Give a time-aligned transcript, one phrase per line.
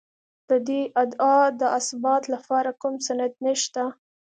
[0.49, 3.83] د دې ادعا د اثبات لپاره کوم سند نشته.